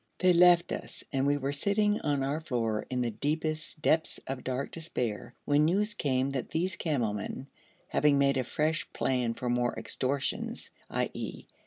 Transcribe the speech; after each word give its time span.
They 0.17 0.33
left 0.33 0.71
us, 0.71 1.03
and 1.13 1.27
we 1.27 1.37
were 1.37 1.51
sitting 1.51 2.01
on 2.01 2.23
our 2.23 2.39
floor 2.39 2.87
in 2.89 3.01
the 3.01 3.11
deepest 3.11 3.83
depths 3.83 4.19
of 4.25 4.43
dark 4.43 4.71
despair, 4.71 5.35
when 5.45 5.65
news 5.65 5.93
came 5.93 6.31
that 6.31 6.49
these 6.49 6.75
camel 6.75 7.13
men, 7.13 7.45
having 7.87 8.17
made 8.17 8.37
a 8.37 8.43
fresh 8.43 8.91
plan 8.93 9.35
for 9.35 9.47
more 9.47 9.77
extortions, 9.77 10.71
_i.e. 10.89 11.45